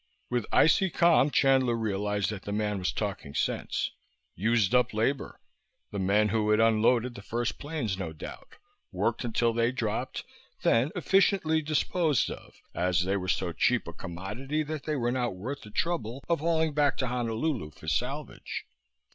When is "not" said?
15.11-15.35